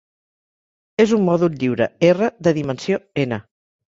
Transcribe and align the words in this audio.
És 1.03 1.11
un 1.17 1.21
mòdul 1.27 1.53
lliure 1.63 1.87
"R" 2.07 2.31
de 2.47 2.55
dimensió 2.61 2.99
"n". 3.27 3.39